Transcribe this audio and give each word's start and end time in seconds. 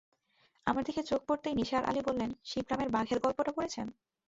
আমার 0.67 0.83
দিকে 0.83 1.01
চোখ 1.03 1.21
পড়তেই 1.27 1.57
নিসার 1.59 1.83
আলি 1.85 2.01
বললেন, 2.07 2.31
শিবরামের 2.43 2.89
বাঘের 2.89 3.19
গল্পটা 3.19 3.51
পড়েছেন? 3.55 3.87